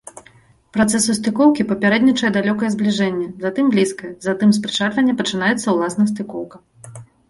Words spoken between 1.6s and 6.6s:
папярэднічае далёкае збліжэнне, затым блізкае, затым з прычальвання пачынаецца ўласна стыкоўка.